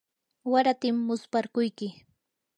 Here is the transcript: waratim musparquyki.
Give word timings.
waratim 0.51 0.95
musparquyki. 1.07 1.87